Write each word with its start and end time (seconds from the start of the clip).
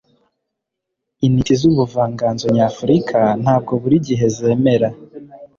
intiti 1.25 1.53
z'ubuvanganzo 1.59 2.45
nyafurika 2.55 3.19
ntabwo 3.41 3.71
buri 3.81 3.97
gihe 4.07 4.25
zemera 4.37 4.89